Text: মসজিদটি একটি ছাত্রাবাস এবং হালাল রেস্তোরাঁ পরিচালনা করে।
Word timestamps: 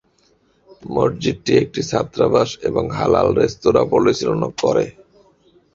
মসজিদটি 0.91 1.51
একটি 1.63 1.81
ছাত্রাবাস 1.91 2.49
এবং 2.69 2.83
হালাল 2.97 3.27
রেস্তোরাঁ 3.39 3.85
পরিচালনা 3.93 4.47
করে। 4.61 4.85